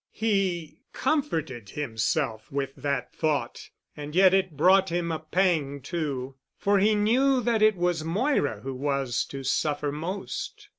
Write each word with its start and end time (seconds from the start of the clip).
He 0.13 0.79
comforted 0.93 1.69
himself 1.69 2.51
with 2.51 2.73
that 2.75 3.13
thought 3.13 3.69
and 3.95 4.15
yet 4.15 4.33
it 4.33 4.57
brought 4.57 4.89
him 4.89 5.11
a 5.11 5.19
pang 5.19 5.79
too, 5.79 6.37
for 6.57 6.79
he 6.79 6.95
knew 6.95 7.39
that 7.41 7.61
it 7.61 7.75
was 7.75 8.03
Moira 8.03 8.61
who 8.61 8.73
was 8.73 9.23
to 9.25 9.43
suffer 9.43 9.91
most. 9.91 10.69